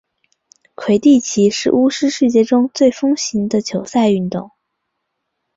[0.73, 4.49] 魁地奇是巫师世界中最风行的球赛运动。